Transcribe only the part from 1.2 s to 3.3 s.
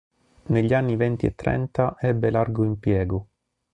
e trenta ebbe largo impiego.